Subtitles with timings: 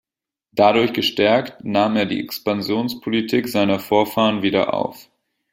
[0.51, 5.11] Dadurch gestärkt nahm er die Expansionspolitik seiner Vorfahren wieder auf.